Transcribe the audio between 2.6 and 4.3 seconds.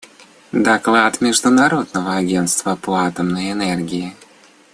по атомной энергии.